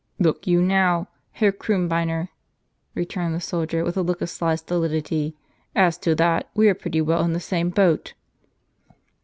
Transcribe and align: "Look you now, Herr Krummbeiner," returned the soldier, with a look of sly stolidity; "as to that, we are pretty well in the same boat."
"Look 0.19 0.47
you 0.47 0.63
now, 0.63 1.09
Herr 1.33 1.51
Krummbeiner," 1.51 2.29
returned 2.95 3.35
the 3.35 3.39
soldier, 3.39 3.83
with 3.83 3.95
a 3.97 4.01
look 4.01 4.19
of 4.23 4.31
sly 4.31 4.55
stolidity; 4.55 5.35
"as 5.75 5.99
to 5.99 6.15
that, 6.15 6.49
we 6.55 6.67
are 6.69 6.73
pretty 6.73 7.01
well 7.01 7.23
in 7.23 7.33
the 7.33 7.39
same 7.39 7.69
boat." 7.69 8.15